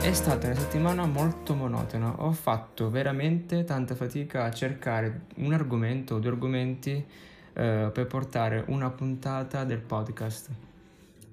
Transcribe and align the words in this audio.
È 0.00 0.12
stata 0.12 0.46
una 0.46 0.56
settimana 0.56 1.06
molto 1.06 1.54
monotona, 1.54 2.22
ho 2.22 2.30
fatto 2.30 2.88
veramente 2.88 3.64
tanta 3.64 3.96
fatica 3.96 4.44
a 4.44 4.50
cercare 4.52 5.26
un 5.36 5.52
argomento 5.52 6.14
o 6.14 6.18
due 6.20 6.30
argomenti 6.30 7.04
eh, 7.52 7.90
per 7.92 8.06
portare 8.06 8.64
una 8.68 8.90
puntata 8.90 9.64
del 9.64 9.80
podcast. 9.80 10.50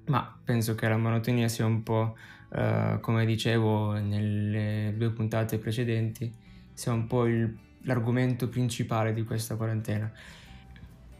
Ma 0.06 0.36
penso 0.44 0.74
che 0.74 0.88
la 0.88 0.96
monotonia 0.96 1.46
sia 1.48 1.64
un 1.64 1.84
po', 1.84 2.16
eh, 2.52 2.98
come 3.00 3.24
dicevo 3.24 3.92
nelle 3.92 4.94
due 4.96 5.10
puntate 5.10 5.58
precedenti, 5.58 6.32
sia 6.72 6.92
un 6.92 7.06
po' 7.06 7.26
il, 7.26 7.56
l'argomento 7.82 8.48
principale 8.48 9.12
di 9.12 9.22
questa 9.24 9.54
quarantena. 9.54 10.10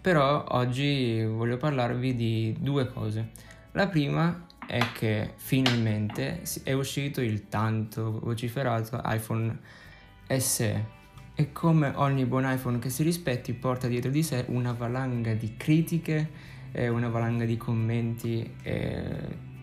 Però 0.00 0.45
oggi 0.48 1.24
voglio 1.24 1.56
parlarvi 1.59 2.14
di 2.14 2.56
due 2.59 2.88
cose. 2.88 3.30
La 3.72 3.86
prima 3.88 4.46
è 4.68 4.92
che 4.92 5.32
finalmente 5.36 6.42
è 6.62 6.72
uscito 6.72 7.22
il 7.22 7.48
tanto 7.48 8.20
vociferato 8.20 9.00
iPhone 9.02 9.58
SE 10.36 10.86
e 11.34 11.52
come 11.52 11.92
ogni 11.94 12.27
buon 12.27 12.44
iPhone 12.44 12.78
che 12.78 12.91
si 12.91 13.02
rispetti 13.02 13.54
porta 13.54 13.88
dietro 13.88 14.10
di 14.10 14.22
sé 14.22 14.44
una 14.48 14.72
valanga 14.72 15.32
di 15.32 15.56
critiche 15.56 16.56
una 16.86 17.08
valanga 17.08 17.46
di 17.46 17.56
commenti 17.56 18.54
e 18.62 19.06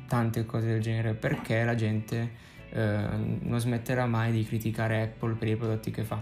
tante 0.08 0.46
cose 0.46 0.66
del 0.66 0.82
genere 0.82 1.14
perché 1.14 1.64
la 1.64 1.76
gente 1.76 2.32
eh, 2.72 3.08
non 3.42 3.60
smetterà 3.60 4.06
mai 4.06 4.32
di 4.32 4.44
criticare 4.44 5.04
Apple 5.04 5.36
per 5.36 5.48
i 5.48 5.56
prodotti 5.56 5.92
che 5.92 6.04
fa. 6.04 6.22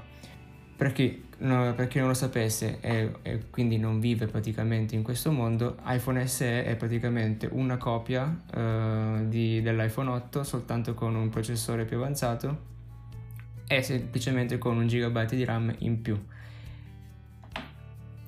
Per 0.75 0.91
chi, 0.91 1.23
no, 1.39 1.73
per 1.75 1.87
chi 1.87 1.99
non 1.99 2.07
lo 2.07 2.13
sapesse 2.13 2.79
e, 2.81 3.45
quindi 3.51 3.77
non 3.77 3.99
vive 3.99 4.25
praticamente 4.25 4.95
in 4.95 5.03
questo 5.03 5.31
mondo, 5.31 5.77
iPhone 5.85 6.25
SE 6.27 6.65
è 6.65 6.75
praticamente 6.75 7.47
una 7.51 7.77
copia 7.77 8.23
uh, 8.23 9.27
di, 9.27 9.61
dell'iPhone 9.61 10.09
8 10.09 10.43
soltanto 10.43 10.93
con 10.93 11.15
un 11.15 11.29
processore 11.29 11.85
più 11.85 11.97
avanzato 11.97 12.71
e 13.67 13.81
semplicemente 13.81 14.57
con 14.57 14.77
un 14.77 14.87
gigabyte 14.87 15.35
di 15.35 15.45
RAM 15.45 15.73
in 15.79 16.01
più. 16.01 16.21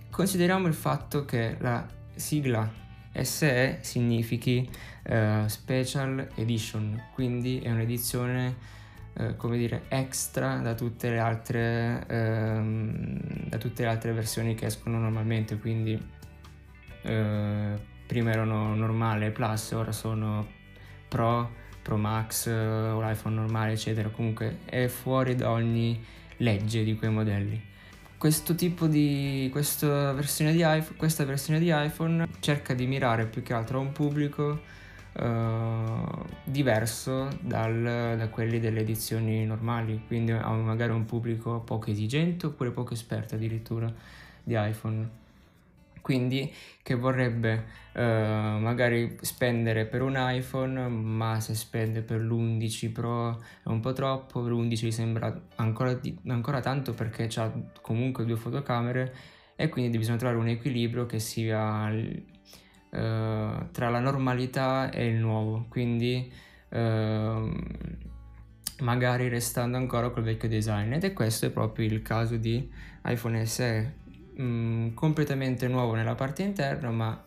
Consideriamo 0.10 0.68
il 0.68 0.74
fatto 0.74 1.26
che 1.26 1.58
la 1.60 1.86
sigla 2.16 2.72
SE 3.22 3.80
significhi 3.82 4.70
uh, 5.10 5.48
Special 5.48 6.30
Edition, 6.36 7.04
quindi 7.14 7.60
è 7.60 7.72
un'edizione 7.72 8.84
eh, 9.18 9.36
come 9.38 9.58
dire, 9.58 9.84
extra 9.88 10.58
da 10.58 10.74
tutte, 10.74 11.10
le 11.10 11.20
altre, 11.20 12.06
ehm, 12.08 13.48
da 13.48 13.58
tutte 13.58 13.84
le 13.84 13.90
altre 13.90 14.12
versioni 14.12 14.56
che 14.56 14.66
escono 14.66 15.00
normalmente, 15.00 15.58
quindi 15.58 15.98
eh, 17.02 17.74
prima 18.06 18.32
erano 18.32 18.76
normale 18.76 19.32
Plus, 19.32 19.72
ora 19.72 19.92
sono 19.92 20.46
Pro, 21.08 21.50
Pro 21.82 21.98
Max, 21.98 22.48
eh, 22.48 22.52
o 22.54 23.02
l'iPhone 23.02 23.36
normale, 23.36 23.74
eccetera, 23.74 24.10
comunque 24.10 24.60
è 24.66 24.88
fuori 24.88 25.36
da 25.36 25.50
ogni 25.52 26.04
legge 26.38 26.84
di 26.84 26.96
quei 26.96 27.12
modelli. 27.12 27.74
Questo 28.18 28.56
tipo 28.56 28.88
di 28.88 29.48
questa 29.52 30.12
versione 30.14 30.52
di 30.52 30.60
iPhone, 30.60 30.98
questa 30.98 31.24
versione 31.26 31.60
di 31.60 31.72
iPhone 31.72 32.28
cerca 32.40 32.74
di 32.74 32.86
mirare 32.88 33.28
più 33.28 33.44
che 33.44 33.54
altro 33.54 33.78
a 33.78 33.82
un 33.82 33.92
pubblico 33.92 34.62
Uh, 35.18 36.26
diverso 36.44 37.30
dal, 37.40 38.16
da 38.18 38.28
quelli 38.28 38.60
delle 38.60 38.82
edizioni 38.82 39.46
normali, 39.46 40.04
quindi 40.08 40.32
ha 40.32 40.50
magari 40.52 40.92
un 40.92 41.06
pubblico 41.06 41.62
poco 41.62 41.90
esigente 41.90 42.48
oppure 42.48 42.72
poco 42.72 42.94
esperto 42.94 43.36
addirittura 43.36 43.92
di 44.44 44.56
iPhone. 44.58 45.24
Quindi 46.02 46.54
che 46.84 46.94
vorrebbe 46.94 47.66
uh, 47.94 48.00
magari 48.00 49.18
spendere 49.22 49.86
per 49.86 50.04
un 50.04 50.14
iPhone, 50.18 50.88
ma 50.88 51.40
se 51.40 51.56
spende 51.56 52.02
per 52.02 52.22
l'11 52.22 52.92
Pro 52.92 53.42
è 53.64 53.70
un 53.70 53.80
po' 53.80 53.92
troppo, 53.92 54.42
l'11 54.42 54.86
gli 54.86 54.92
sembra 54.92 55.36
ancora, 55.56 55.94
di, 55.94 56.16
ancora 56.28 56.60
tanto 56.60 56.94
perché 56.94 57.28
ha 57.38 57.52
comunque 57.82 58.24
due 58.24 58.36
fotocamere 58.36 59.16
e 59.56 59.68
quindi 59.70 59.98
bisogna 59.98 60.18
trovare 60.18 60.40
un 60.40 60.48
equilibrio 60.48 61.08
che 61.08 61.18
sia 61.18 61.90
eh, 62.96 63.68
tra 63.72 63.90
la 63.90 64.00
normalità 64.00 64.90
e 64.90 65.08
il 65.08 65.18
nuovo, 65.18 65.66
quindi 65.68 66.32
uh, 66.70 67.54
magari 68.80 69.28
restando 69.28 69.76
ancora 69.76 70.10
col 70.12 70.24
vecchio 70.24 70.48
design. 70.48 70.94
Ed 70.94 71.04
è 71.04 71.12
questo 71.12 71.46
è 71.46 71.50
proprio 71.50 71.86
il 71.88 72.02
caso 72.02 72.38
di 72.38 72.72
iPhone 73.04 73.46
SE, 73.46 73.96
mm, 74.40 74.94
completamente 74.94 75.68
nuovo 75.68 75.94
nella 75.96 76.16
parte 76.16 76.44
interna 76.44 76.90
ma 76.90 77.26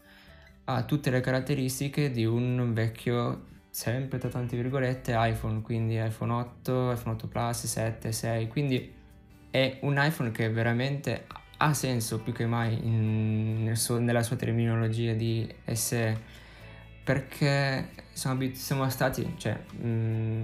ha 0.64 0.82
tutte 0.84 1.10
le 1.10 1.20
caratteristiche 1.20 2.10
di 2.10 2.24
un 2.24 2.72
vecchio 2.72 3.44
sempre 3.70 4.18
tra 4.18 4.30
tante 4.30 4.56
virgolette 4.56 5.14
iPhone, 5.16 5.60
quindi 5.60 6.02
iPhone 6.02 6.32
8, 6.32 6.92
iPhone 6.92 7.14
8 7.14 7.28
Plus, 7.28 7.66
7, 7.66 8.10
6, 8.10 8.48
quindi 8.48 8.94
è 9.50 9.78
un 9.82 9.96
iPhone 9.98 10.30
che 10.30 10.48
veramente 10.50 11.26
ha 11.58 11.74
senso 11.74 12.20
più 12.20 12.32
che 12.32 12.46
mai 12.46 12.78
in, 12.82 13.64
nel 13.64 13.76
suo, 13.76 13.98
nella 13.98 14.22
sua 14.22 14.36
terminologia 14.36 15.12
di 15.12 15.52
SE 15.72 16.36
perché 17.02 17.88
siamo, 18.12 18.48
siamo 18.52 18.88
stati, 18.90 19.34
cioè, 19.38 19.54
mh, 19.54 20.42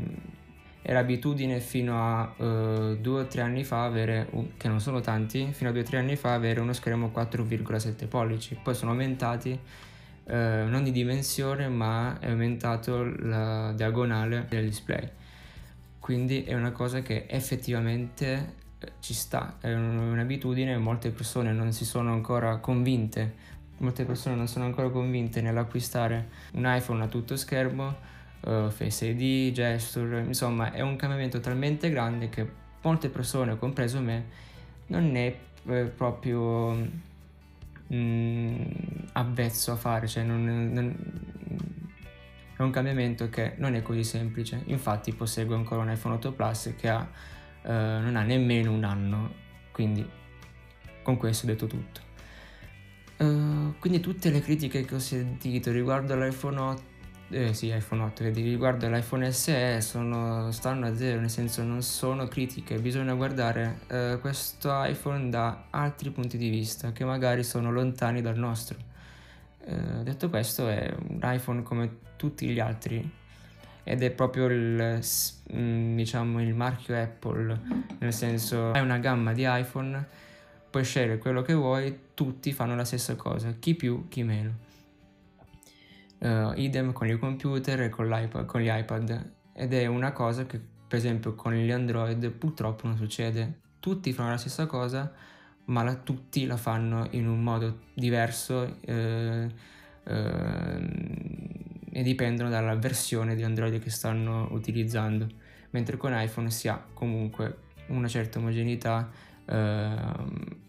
era 0.81 0.99
abitudine 0.99 1.61
fino 1.61 1.99
a 1.99 2.35
uh, 2.37 2.97
due 2.97 3.21
o 3.23 3.27
tre 3.27 3.43
anni 3.43 3.65
fa 3.65 3.85
avere, 3.85 4.27
uh, 4.31 4.53
che 4.57 4.69
non 4.69 4.81
sono 4.81 5.01
tanti, 5.01 5.53
fino 5.53 5.69
a 5.69 5.73
due 5.73 5.83
o 5.83 5.85
tre 5.85 5.99
anni 5.99 6.17
fa 6.17 6.33
avere 6.35 6.61
uno 6.61 6.73
schermo 6.73 7.13
4,7 7.15 8.09
pollici, 8.09 8.59
poi 8.63 8.75
sono 8.75 8.93
aumentati 8.93 9.51
uh, 10.25 10.33
non 10.33 10.83
di 10.85 10.91
dimensione 10.91 11.69
ma 11.69 12.19
è 12.19 12.31
aumentato 12.31 13.05
la 13.05 13.73
diagonale 13.73 14.47
del 14.49 14.65
display. 14.65 15.07
Quindi 15.99 16.45
è 16.45 16.55
una 16.55 16.73
cosa 16.73 17.01
che 17.01 17.27
effettivamente 17.29 18.63
ci 19.01 19.15
sta, 19.15 19.57
è 19.61 19.73
un'abitudine, 19.73 20.77
molte 20.79 21.11
persone 21.11 21.53
non 21.53 21.73
si 21.73 21.85
sono 21.85 22.13
ancora 22.13 22.57
convinte, 22.59 23.35
molte 23.79 24.05
persone 24.05 24.35
non 24.37 24.49
sono 24.49 24.65
ancora 24.65 24.89
convinte 24.89 25.41
nell'acquistare 25.41 26.29
un 26.53 26.65
iPhone 26.67 27.03
a 27.03 27.07
tutto 27.09 27.37
schermo, 27.37 27.97
uh, 28.41 28.71
Face 28.71 29.07
ID, 29.07 29.53
Gesture, 29.53 30.21
insomma 30.21 30.73
è 30.73 30.81
un 30.81 30.97
cambiamento 30.97 31.41
talmente 31.41 31.91
grande 31.91 32.29
che 32.29 32.63
molte 32.83 33.09
persone, 33.09 33.59
compreso 33.59 34.01
me, 34.01 34.25
non 34.87 35.17
è 35.17 35.37
eh, 35.67 35.85
proprio 35.85 36.77
mm, 37.93 38.63
avvezzo 39.13 39.73
a 39.73 39.77
fare, 39.77 40.07
cioè 40.07 40.23
non, 40.23 40.45
non, 40.73 40.97
è 42.57 42.63
un 42.63 42.71
cambiamento 42.71 43.29
che 43.29 43.55
non 43.57 43.75
è 43.75 43.83
così 43.83 44.05
semplice. 44.05 44.63
Infatti 44.67 45.13
posseggo 45.13 45.55
ancora 45.55 45.83
un 45.83 45.91
iPhone 45.91 46.15
8 46.15 46.33
Plus 46.33 46.75
che 46.77 46.89
ha 46.89 47.07
eh, 47.65 47.73
non 47.73 48.17
ha 48.17 48.23
nemmeno 48.23 48.73
un 48.73 48.85
anno, 48.85 49.33
quindi 49.73 50.07
con 51.03 51.17
questo 51.17 51.47
ho 51.47 51.49
detto 51.49 51.67
tutto. 51.67 52.03
Uh, 53.17 53.75
quindi 53.79 54.01
tutte 54.01 54.31
le 54.31 54.41
critiche 54.41 54.85
che 54.85 54.95
ho 54.95 54.99
sentito 54.99 55.71
riguardo 55.71 56.17
l'iPhone 56.17 56.59
8, 56.59 56.83
eh, 57.31 57.55
sì, 57.55 57.73
iPhone 57.73 58.03
8, 58.03 58.25
riguardo 58.31 58.89
l'iPhone 58.89 59.31
SE 59.31 59.81
sono, 59.81 60.51
stanno 60.51 60.87
a 60.87 60.97
zero, 60.97 61.21
nel 61.21 61.31
senso 61.31 61.63
non 61.63 61.81
sono 61.83 62.27
critiche, 62.27 62.79
bisogna 62.79 63.15
guardare 63.15 63.81
uh, 63.89 64.21
questo 64.21 64.71
iPhone 64.85 65.31
da 65.31 65.67
altri 65.71 66.11
punti 66.11 66.37
di 66.37 66.49
vista 66.49 66.93
che 66.93 67.05
magari 67.05 67.45
sono 67.45 67.71
lontani 67.71 68.21
dal 68.21 68.37
nostro. 68.37 68.77
Uh, 69.65 70.03
detto 70.03 70.29
questo 70.29 70.69
è 70.69 70.95
un 71.09 71.21
iPhone 71.23 71.63
come 71.63 71.97
tutti 72.17 72.47
gli 72.49 72.61
altri 72.61 73.23
ed 73.85 74.03
è 74.03 74.11
proprio 74.11 74.47
il, 74.47 75.01
mm, 75.53 75.84
diciamo, 75.95 76.43
il 76.43 76.55
marchio 76.55 77.01
Apple, 77.01 77.61
nel 77.99 78.13
senso 78.13 78.73
hai 78.73 78.83
una 78.83 78.99
gamma 78.99 79.33
di 79.33 79.45
iPhone, 79.47 80.07
puoi 80.71 80.85
scegliere 80.85 81.19
quello 81.19 81.43
che 81.43 81.55
vuoi, 81.55 81.99
tutti 82.15 82.53
fanno 82.53 82.75
la 82.75 82.85
stessa 82.85 83.17
cosa, 83.17 83.53
chi 83.59 83.75
più, 83.75 84.09
chi 84.09 84.23
meno. 84.23 84.63
Uh, 86.19 86.53
idem 86.57 86.93
con 86.93 87.07
i 87.07 87.19
computer 87.19 87.83
e 87.83 87.89
con, 87.91 88.45
con 88.47 88.61
gli 88.61 88.71
iPad 88.71 89.33
ed 89.53 89.75
è 89.75 89.85
una 89.85 90.13
cosa 90.13 90.47
che 90.47 90.59
per 90.89 90.97
esempio 90.97 91.35
con 91.35 91.53
gli 91.53 91.71
Android 91.71 92.31
purtroppo 92.31 92.87
non 92.87 92.97
succede. 92.97 93.61
Tutti 93.79 94.13
fanno 94.13 94.31
la 94.31 94.39
stessa 94.39 94.67
cosa, 94.67 95.13
ma 95.67 95.83
la, 95.83 95.97
tutti 95.97 96.47
la 96.47 96.57
fanno 96.57 97.09
in 97.11 97.29
un 97.29 97.43
modo 97.43 97.81
diverso. 97.93 98.79
Eh, 98.81 99.49
eh, 100.05 101.45
e 101.97 102.03
dipendono 102.03 102.51
dalla 102.51 102.75
versione 102.75 103.37
di 103.37 103.45
Android 103.45 103.79
che 103.79 103.89
stanno 103.89 104.49
utilizzando, 104.51 105.29
mentre 105.75 105.97
con 105.97 106.13
iPhone 106.15 106.51
si 106.51 106.69
ha 106.69 106.83
comunque 106.95 107.59
una 107.89 108.07
certa 108.07 108.39
omogeneità 108.39 109.11
eh, 109.45 109.97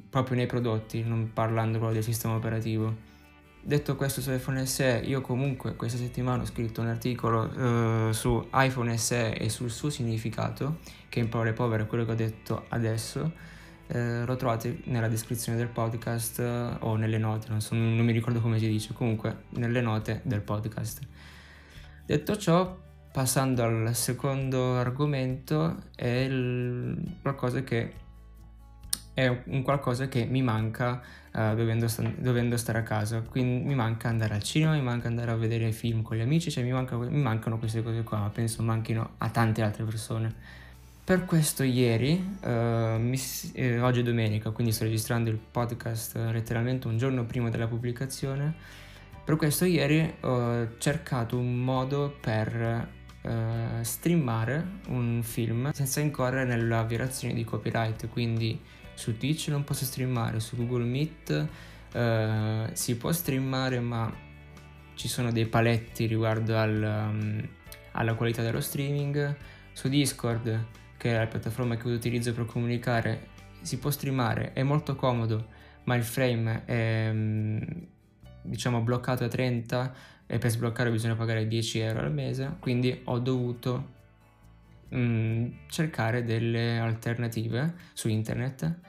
proprio 0.10 0.36
nei 0.36 0.48
prodotti, 0.48 1.04
non 1.04 1.32
parlando 1.32 1.78
proprio 1.78 2.00
del 2.00 2.04
sistema 2.04 2.36
operativo. 2.36 3.14
Detto 3.62 3.96
questo 3.96 4.22
su 4.22 4.32
iPhone 4.32 4.66
SE, 4.66 5.02
io 5.06 5.22
comunque 5.22 5.76
questa 5.76 5.98
settimana 5.98 6.42
ho 6.42 6.46
scritto 6.46 6.82
un 6.82 6.88
articolo 6.88 8.10
eh, 8.10 8.14
su 8.14 8.48
iPhone 8.54 8.98
SE 8.98 9.34
e 9.34 9.50
sul 9.50 9.70
suo 9.70 9.90
significato, 9.90 10.80
che 11.08 11.20
in 11.20 11.30
parole 11.30 11.54
povere 11.54 11.84
è 11.84 11.88
quello 11.88 12.04
che 12.04 12.12
ho 12.12 12.16
detto 12.16 12.66
adesso. 12.70 13.54
Eh, 13.88 14.26
lo 14.26 14.36
trovate 14.36 14.82
nella 14.86 15.08
descrizione 15.08 15.56
del 15.60 15.68
podcast 15.68 16.40
eh, 16.40 16.78
o 16.80 16.96
nelle 16.96 17.20
note, 17.20 17.50
non, 17.50 17.62
so, 17.62 17.76
non 17.76 18.04
mi 18.04 18.12
ricordo 18.12 18.42
come 18.42 18.58
si 18.58 18.68
dice, 18.68 18.94
comunque 18.94 19.44
nelle 19.50 19.82
note 19.82 20.22
del 20.24 20.42
podcast. 20.42 21.02
Detto 22.06 22.38
ciò, 22.38 22.85
passando 23.16 23.64
al 23.64 23.96
secondo 23.96 24.76
argomento, 24.76 25.84
è 25.96 26.06
il, 26.06 27.16
qualcosa 27.22 27.64
che 27.64 27.94
è 29.14 29.26
un 29.46 29.62
qualcosa 29.62 30.10
che 30.10 30.26
mi 30.26 30.42
manca 30.42 31.02
uh, 31.32 31.56
dovendo, 31.56 31.88
sta- 31.88 32.12
dovendo, 32.18 32.58
stare 32.58 32.80
a 32.80 32.84
casa. 32.84 33.22
Quindi 33.22 33.64
mi 33.66 33.74
manca 33.74 34.10
andare 34.10 34.34
al 34.34 34.44
cinema, 34.44 34.74
mi 34.74 34.82
manca 34.82 35.08
andare 35.08 35.32
a 35.32 35.36
vedere 35.36 35.72
film 35.72 36.02
con 36.02 36.18
gli 36.18 36.20
amici, 36.20 36.52
cioè 36.52 36.62
mi, 36.66 36.74
manca, 36.74 36.98
mi 36.98 37.22
mancano 37.22 37.58
queste 37.58 37.82
cose 37.82 38.04
qua, 38.04 38.20
ma 38.20 38.30
penso 38.30 38.62
manchino 38.64 39.12
a 39.20 39.30
tante 39.30 39.62
altre 39.62 39.86
persone. 39.86 40.36
Per 41.06 41.24
questo 41.24 41.64
ieri, 41.64 42.38
uh, 42.42 42.50
mi, 43.00 43.18
eh, 43.54 43.80
oggi 43.80 44.02
è 44.02 44.04
domenica, 44.04 44.50
quindi 44.50 44.74
sto 44.74 44.84
registrando 44.84 45.30
il 45.30 45.38
podcast 45.38 46.18
letteralmente 46.18 46.88
un 46.88 46.98
giorno 46.98 47.24
prima 47.24 47.50
della 47.50 47.68
pubblicazione. 47.68 48.54
Per 49.24 49.38
questo 49.38 49.64
ieri 49.64 50.16
ho 50.20 50.78
cercato 50.80 51.38
un 51.38 51.56
modo 51.56 52.14
per 52.20 53.04
uh, 53.26 53.82
streamare 53.82 54.80
un 54.88 55.22
film 55.24 55.72
senza 55.72 56.00
incorrere 56.00 56.46
nella 56.46 56.84
violazione 56.84 57.34
di 57.34 57.44
copyright, 57.44 58.08
quindi 58.10 58.60
su 58.94 59.18
Twitch 59.18 59.50
non 59.50 59.64
posso 59.64 59.86
streamare, 59.86 60.40
su 60.40 60.56
Google 60.56 60.86
Meet 60.86 61.48
uh, 61.94 62.74
si 62.74 62.98
può 62.98 63.12
streamare 63.12 63.80
ma 63.80 64.12
ci 64.96 65.08
sono 65.08 65.32
dei 65.32 65.46
paletti 65.46 66.06
riguardo 66.06 66.58
al, 66.58 67.10
um, 67.10 67.50
alla 67.92 68.14
qualità 68.14 68.42
dello 68.42 68.62
streaming, 68.62 69.36
su 69.74 69.90
Discord 69.90 70.66
che 70.98 71.14
è 71.14 71.18
la 71.18 71.28
piattaforma 71.28 71.76
che 71.76 71.88
utilizzo 71.88 72.34
per 72.34 72.46
comunicare 72.46 73.30
si 73.62 73.78
può 73.78 73.90
streamare, 73.90 74.54
è 74.54 74.64
molto 74.64 74.96
comodo 74.96 75.48
ma 75.84 75.96
il 75.96 76.04
frame 76.04 76.64
è 76.66 77.10
um, 77.12 77.88
diciamo 78.46 78.82
bloccato 78.82 79.24
a 79.24 79.28
30 79.28 79.94
e 80.28 80.38
per 80.38 80.50
sbloccare 80.50 80.92
bisogna 80.92 81.16
pagare 81.16 81.48
10 81.48 81.80
euro 81.80 82.00
al 82.00 82.12
mese 82.12 82.56
quindi 82.60 83.02
ho 83.06 83.20
dovuto 83.20 83.94
mm, 84.94 85.48
cercare 85.68 86.24
delle 86.24 86.78
alternative 86.78 87.74
su 87.94 88.10
internet 88.10 88.80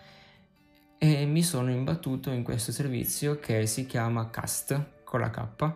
e 0.99 1.27
mi 1.27 1.43
sono 1.43 1.71
imbattuto 1.71 2.31
in 2.31 2.43
questo 2.43 2.73
servizio 2.73 3.39
che 3.39 3.67
si 3.67 3.85
chiama 3.87 4.31
Cast 4.31 5.03
con 5.05 5.21
la 5.21 5.31
K. 5.31 5.73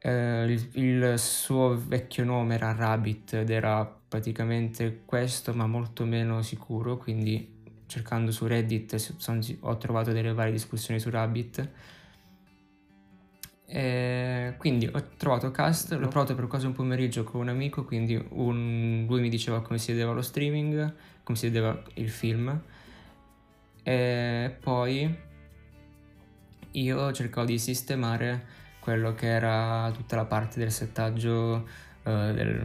Eh, 0.00 0.44
il, 0.44 0.68
il, 0.72 1.18
suo 1.18 1.76
vecchio 1.76 2.24
nome 2.24 2.54
era 2.54 2.72
Rabbit 2.72 3.34
ed 3.34 3.50
era 3.50 3.84
praticamente 3.84 5.02
questo 5.04 5.52
ma 5.54 5.66
molto 5.66 6.04
meno 6.04 6.40
sicuro 6.42 6.96
quindi 6.96 7.56
cercando 7.86 8.30
su 8.30 8.46
Reddit 8.46 9.16
ho 9.60 9.76
trovato 9.76 10.12
delle 10.12 10.32
varie 10.32 10.52
discussioni 10.52 11.00
su 11.00 11.10
Rabbit 11.10 11.68
e 13.70 14.54
quindi 14.56 14.86
ho 14.90 15.08
trovato 15.18 15.50
Cast, 15.50 15.92
l'ho 15.92 16.08
provato 16.08 16.34
per 16.34 16.46
quasi 16.46 16.64
un 16.64 16.72
pomeriggio 16.72 17.22
con 17.22 17.42
un 17.42 17.48
amico, 17.48 17.84
quindi 17.84 18.18
un, 18.30 19.04
lui 19.06 19.20
mi 19.20 19.28
diceva 19.28 19.60
come 19.60 19.78
si 19.78 19.92
vedeva 19.92 20.12
lo 20.12 20.22
streaming, 20.22 20.94
come 21.22 21.36
si 21.36 21.48
vedeva 21.48 21.78
il 21.94 22.08
film. 22.08 22.58
E 23.82 24.56
poi 24.58 25.14
io 26.70 27.12
cercavo 27.12 27.46
di 27.46 27.58
sistemare 27.58 28.46
quello 28.80 29.12
che 29.14 29.26
era 29.26 29.90
tutta 29.94 30.16
la 30.16 30.24
parte 30.24 30.58
del 30.58 30.72
settaggio, 30.72 31.68
uh, 32.04 32.32
del, 32.32 32.64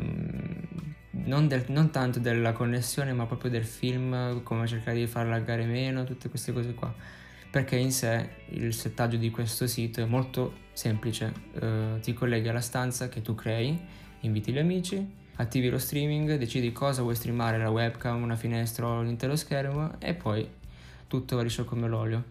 non, 1.12 1.50
del, 1.50 1.66
non, 1.68 1.92
tanto 1.92 2.20
della 2.20 2.54
connessione, 2.54 3.12
ma 3.12 3.26
proprio 3.26 3.52
del 3.52 3.66
film, 3.66 4.42
come 4.44 4.68
cercare 4.68 5.00
di 5.00 5.08
far 5.08 5.28
laggare 5.28 5.66
meno, 5.66 6.06
tutte 6.06 6.30
queste 6.30 6.54
cose 6.54 6.74
qua 6.74 7.22
perché 7.54 7.76
in 7.76 7.92
sé 7.92 8.30
il 8.48 8.74
settaggio 8.74 9.16
di 9.16 9.30
questo 9.30 9.68
sito 9.68 10.02
è 10.02 10.06
molto 10.06 10.54
semplice, 10.74 11.32
uh, 11.62 12.00
ti 12.00 12.12
colleghi 12.12 12.48
alla 12.48 12.62
stanza 12.62 13.10
che 13.10 13.22
tu 13.22 13.36
crei, 13.36 13.80
inviti 14.22 14.52
gli 14.52 14.58
amici, 14.58 15.08
attivi 15.36 15.70
lo 15.70 15.78
streaming, 15.78 16.38
decidi 16.38 16.72
cosa 16.72 17.04
vuoi 17.04 17.14
streamare, 17.14 17.60
la 17.60 17.70
webcam, 17.70 18.24
una 18.24 18.36
finestra 18.36 18.88
o 18.88 19.04
l'intero 19.04 19.36
schermo 19.36 20.00
e 20.00 20.16
poi 20.16 20.50
tutto 21.06 21.36
va 21.36 21.44
liscio 21.44 21.64
come 21.64 21.88
l'olio. 21.88 22.24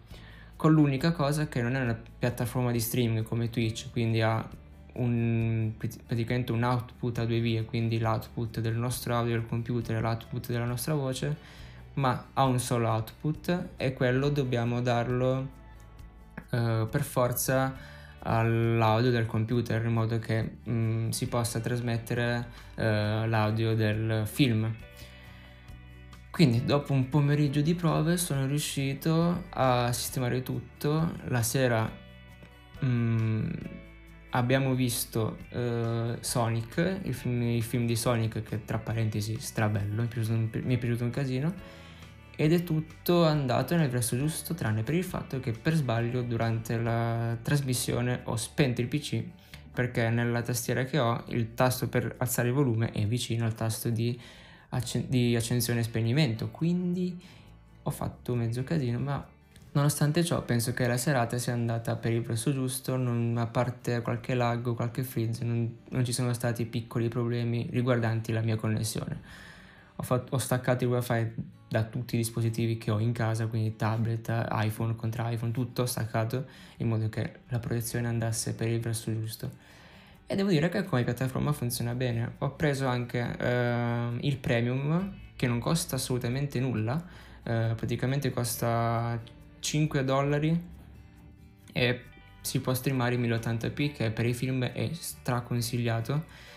Con 0.57 0.73
l'unica 0.73 1.13
cosa 1.13 1.47
che 1.47 1.61
non 1.61 1.77
è 1.77 1.81
una 1.81 1.97
piattaforma 2.19 2.71
di 2.71 2.81
streaming 2.81 3.23
come 3.23 3.49
Twitch, 3.49 3.91
quindi 3.91 4.19
ha 4.19 4.45
un, 4.95 5.71
praticamente 6.05 6.51
un 6.51 6.63
output 6.63 7.19
a 7.19 7.23
due 7.23 7.39
vie, 7.39 7.63
quindi 7.63 7.97
l'output 7.97 8.59
del 8.59 8.75
nostro 8.75 9.15
audio 9.15 9.31
del 9.35 9.45
computer 9.45 9.95
e 9.95 10.01
l'output 10.01 10.47
della 10.47 10.65
nostra 10.65 10.95
voce, 10.95 11.61
ma 11.95 12.29
ha 12.33 12.43
un 12.43 12.59
solo 12.59 12.89
output 12.89 13.69
e 13.77 13.93
quello 13.93 14.29
dobbiamo 14.29 14.81
darlo 14.81 15.49
uh, 16.49 16.87
per 16.89 17.03
forza 17.03 17.91
all'audio 18.25 19.11
del 19.11 19.25
computer 19.25 19.83
in 19.85 19.93
modo 19.93 20.17
che 20.17 20.57
um, 20.63 21.09
si 21.09 21.27
possa 21.27 21.59
trasmettere 21.59 22.47
uh, 22.75 22.81
l'audio 23.27 23.75
del 23.75 24.23
film. 24.25 24.73
Quindi 26.31 26.65
dopo 26.65 26.93
un 26.93 27.09
pomeriggio 27.09 27.61
di 27.61 27.75
prove 27.75 28.17
sono 28.17 28.47
riuscito 28.47 29.43
a 29.49 29.91
sistemare 29.91 30.41
tutto. 30.41 31.13
La 31.25 31.43
sera 31.43 31.87
um, 32.79 33.51
abbiamo 34.31 34.73
visto 34.73 35.37
uh, 35.51 36.17
Sonic, 36.19 37.01
il 37.03 37.13
film, 37.13 37.41
il 37.43 37.61
film, 37.61 37.85
di 37.85 37.95
Sonic 37.95 38.41
che 38.41 38.65
tra 38.65 38.79
parentesi 38.79 39.39
strabello, 39.39 40.01
mi 40.01 40.07
è 40.07 40.09
piaciuto 40.09 40.59
mi 40.63 40.75
è 40.75 40.77
piaciuto 40.77 41.03
un 41.03 41.11
casino 41.11 41.81
ed 42.35 42.51
è 42.51 42.63
tutto 42.63 43.25
andato 43.25 43.75
nel 43.75 43.89
verso 43.89 44.17
giusto 44.17 44.53
tranne 44.55 44.81
per 44.81 44.95
il 44.95 45.03
fatto 45.03 45.39
che 45.39 45.51
per 45.51 45.75
sbaglio 45.75 46.21
durante 46.23 46.77
la 46.77 47.37
trasmissione 47.41 48.21
ho 48.23 48.35
spento 48.35 48.81
il 48.81 48.87
PC 48.87 49.23
perché 49.73 50.09
nella 50.09 50.41
tastiera 50.41 50.83
che 50.83 50.99
ho 50.99 51.23
il 51.29 51.53
tasto 51.55 51.89
per 51.89 52.15
alzare 52.17 52.49
il 52.49 52.53
volume 52.53 52.91
è 52.91 53.05
vicino 53.05 53.45
al 53.45 53.55
tasto 53.55 53.89
di, 53.89 54.19
accen- 54.69 55.05
di 55.07 55.35
accensione 55.35 55.79
e 55.79 55.83
spegnimento. 55.83 56.49
Quindi 56.49 57.19
ho 57.81 57.89
fatto 57.89 58.35
mezzo 58.35 58.63
casino 58.63 58.99
ma 58.99 59.25
nonostante 59.71 60.23
ciò 60.23 60.41
penso 60.43 60.73
che 60.73 60.85
la 60.87 60.97
serata 60.97 61.39
sia 61.39 61.53
andata 61.53 61.95
per 61.95 62.13
il 62.13 62.21
verso 62.21 62.53
giusto 62.53 62.95
non, 62.95 63.35
a 63.37 63.47
parte 63.47 64.01
qualche 64.01 64.35
lag 64.35 64.65
o 64.67 64.75
qualche 64.75 65.03
freeze 65.03 65.43
non, 65.43 65.77
non 65.89 66.05
ci 66.05 66.13
sono 66.13 66.33
stati 66.33 66.65
piccoli 66.65 67.07
problemi 67.07 67.67
riguardanti 67.71 68.31
la 68.31 68.41
mia 68.41 68.55
connessione. 68.55 69.21
Ho, 69.95 70.03
fatto, 70.03 70.35
ho 70.35 70.37
staccato 70.37 70.83
il 70.83 70.91
wifi 70.91 71.33
da 71.73 71.85
tutti 71.85 72.13
i 72.13 72.17
dispositivi 72.19 72.77
che 72.77 72.91
ho 72.91 72.99
in 72.99 73.13
casa, 73.13 73.47
quindi 73.47 73.75
tablet, 73.75 74.31
iPhone, 74.51 74.95
contro 74.95 75.27
iPhone, 75.27 75.51
tutto 75.51 75.87
staccato 75.87 76.45
in 76.77 76.87
modo 76.87 77.09
che 77.09 77.39
la 77.47 77.57
protezione 77.57 78.07
andasse 78.07 78.53
per 78.53 78.67
il 78.67 78.79
verso 78.79 79.11
giusto. 79.11 79.49
E 80.27 80.35
devo 80.35 80.49
dire 80.49 80.69
che 80.69 80.83
come 80.83 81.03
piattaforma 81.03 81.51
funziona 81.51 81.95
bene. 81.95 82.35
Ho 82.37 82.51
preso 82.51 82.85
anche 82.85 83.19
uh, 83.19 84.17
il 84.23 84.37
premium 84.37 85.15
che 85.35 85.47
non 85.47 85.57
costa 85.57 85.95
assolutamente 85.95 86.59
nulla, 86.59 86.93
uh, 86.93 87.73
praticamente 87.73 88.29
costa 88.29 89.19
5 89.59 90.03
dollari 90.03 90.71
e 91.73 92.01
si 92.39 92.59
può 92.61 92.75
streamare 92.75 93.15
in 93.15 93.21
1080p 93.21 93.93
che 93.93 94.11
per 94.11 94.27
i 94.27 94.33
film 94.35 94.63
è 94.63 94.89
straconsigliato 94.93 96.51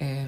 e 0.00 0.24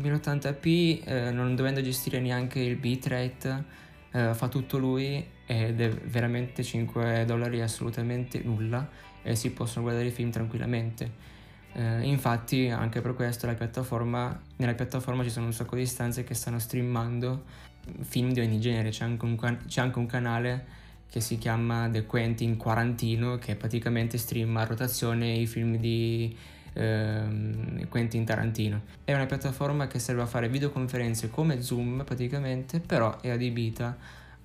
1080p 0.00 1.00
eh, 1.04 1.30
non 1.32 1.56
dovendo 1.56 1.82
gestire 1.82 2.20
neanche 2.20 2.60
il 2.60 2.76
bitrate 2.76 3.64
eh, 4.12 4.34
fa 4.34 4.46
tutto 4.46 4.78
lui 4.78 5.24
ed 5.46 5.80
è 5.80 5.88
veramente 5.88 6.62
5 6.62 7.24
dollari 7.26 7.60
assolutamente 7.60 8.40
nulla 8.44 8.88
e 9.22 9.34
si 9.34 9.50
possono 9.50 9.82
guardare 9.82 10.06
i 10.06 10.12
film 10.12 10.30
tranquillamente. 10.30 11.28
Eh, 11.72 12.02
infatti 12.02 12.68
anche 12.68 13.00
per 13.00 13.14
questo 13.14 13.52
piattaforma, 13.52 14.40
nella 14.56 14.74
piattaforma 14.74 15.24
ci 15.24 15.30
sono 15.30 15.46
un 15.46 15.52
sacco 15.52 15.74
di 15.74 15.86
stanze 15.86 16.22
che 16.22 16.34
stanno 16.34 16.60
streamando 16.60 17.42
film 18.02 18.32
di 18.32 18.38
ogni 18.38 18.60
genere. 18.60 18.90
C'è 18.90 19.02
anche 19.02 19.24
un, 19.24 19.58
c'è 19.66 19.80
anche 19.80 19.98
un 19.98 20.06
canale 20.06 20.78
che 21.10 21.20
si 21.20 21.38
chiama 21.38 21.88
The 21.90 22.06
Quentin 22.06 22.56
Quarantino 22.56 23.38
che 23.38 23.56
praticamente 23.56 24.18
streama 24.18 24.60
a 24.60 24.66
rotazione 24.66 25.32
i 25.32 25.46
film 25.46 25.78
di 25.78 26.36
ehm, 26.72 27.88
Quentin 27.88 28.24
Tarantino. 28.24 28.82
È 29.04 29.14
una 29.14 29.26
piattaforma 29.26 29.86
che 29.86 29.98
serve 29.98 30.22
a 30.22 30.26
fare 30.26 30.48
videoconferenze 30.48 31.30
come 31.30 31.62
Zoom 31.62 32.04
praticamente, 32.04 32.80
però 32.80 33.20
è 33.20 33.30
adibita 33.30 33.96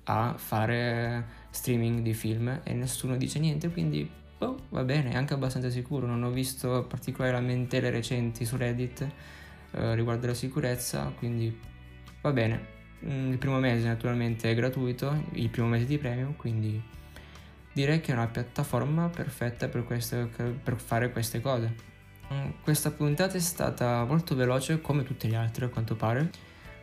a 0.04 0.34
fare 0.36 1.24
streaming 1.50 2.00
di 2.00 2.14
film 2.14 2.60
e 2.62 2.72
nessuno 2.74 3.16
dice 3.16 3.38
niente, 3.38 3.70
quindi 3.70 4.08
oh, 4.38 4.56
va 4.68 4.84
bene, 4.84 5.10
è 5.10 5.16
anche 5.16 5.34
abbastanza 5.34 5.70
sicuro. 5.70 6.06
Non 6.06 6.22
ho 6.22 6.30
visto 6.30 6.84
particolari 6.88 7.34
lamentele 7.34 7.90
recenti 7.90 8.44
su 8.44 8.56
Reddit 8.56 9.06
eh, 9.72 9.94
riguardo 9.94 10.26
la 10.26 10.34
sicurezza, 10.34 11.12
quindi 11.16 11.58
va 12.20 12.32
bene. 12.32 12.74
Mm, 13.04 13.32
il 13.32 13.38
primo 13.38 13.58
mese 13.58 13.86
naturalmente 13.86 14.50
è 14.50 14.54
gratuito, 14.54 15.24
il 15.32 15.48
primo 15.50 15.68
mese 15.68 15.86
di 15.86 15.98
premium, 15.98 16.34
quindi 16.36 16.80
direi 17.72 18.00
che 18.00 18.12
è 18.12 18.14
una 18.14 18.26
piattaforma 18.26 19.08
perfetta 19.08 19.68
per, 19.68 19.84
queste, 19.84 20.28
per 20.62 20.76
fare 20.76 21.10
queste 21.10 21.40
cose. 21.40 21.94
Mm, 22.32 22.50
questa 22.62 22.90
puntata 22.90 23.36
è 23.36 23.40
stata 23.40 24.04
molto 24.04 24.34
veloce 24.34 24.80
come 24.80 25.04
tutte 25.04 25.28
le 25.28 25.36
altre 25.36 25.66
a 25.66 25.68
quanto 25.68 25.94
pare. 25.94 26.30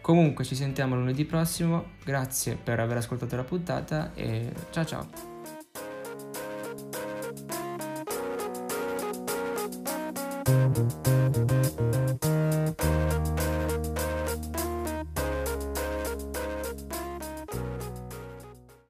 Comunque 0.01 0.43
ci 0.43 0.55
sentiamo 0.55 0.95
lunedì 0.95 1.23
prossimo, 1.25 1.91
grazie 2.03 2.55
per 2.55 2.79
aver 2.79 2.97
ascoltato 2.97 3.35
la 3.35 3.43
puntata 3.43 4.13
e 4.13 4.51
ciao 4.71 4.85
ciao! 4.85 5.32